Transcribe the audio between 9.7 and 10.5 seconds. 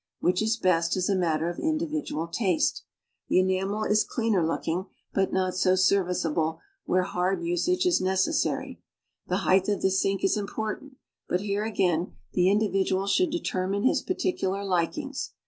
the sink is